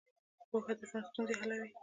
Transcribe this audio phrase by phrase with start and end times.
[0.49, 1.69] پوهه د ژوند ستونزې حلوي.